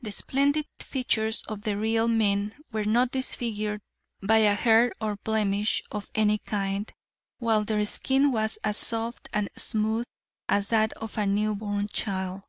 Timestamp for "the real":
1.60-2.08